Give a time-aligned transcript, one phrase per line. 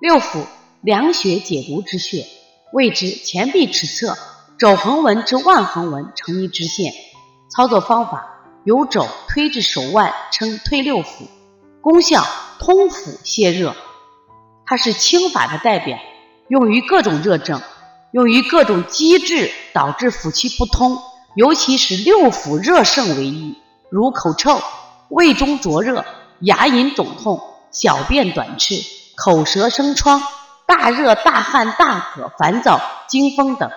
[0.00, 0.44] 六腑，
[0.82, 2.26] 凉血解毒之穴，
[2.72, 4.18] 位置前臂尺侧
[4.58, 6.92] 肘横纹至腕横纹成一直线。
[7.48, 8.26] 操作方法
[8.64, 11.26] 由肘推至手腕，称推六腑。
[11.80, 12.26] 功效
[12.58, 13.76] 通腑泻热，
[14.66, 15.98] 它是清法的代表，
[16.48, 17.62] 用于各种热症，
[18.12, 20.98] 用于各种积滞导致腑气不通，
[21.36, 23.56] 尤其是六腑热盛为宜，
[23.90, 24.60] 如口臭、
[25.08, 26.04] 胃中灼热、
[26.40, 28.82] 牙龈肿痛、小便短赤、
[29.16, 30.22] 口舌生疮、
[30.66, 33.70] 大热大汗大渴、烦躁、惊风等。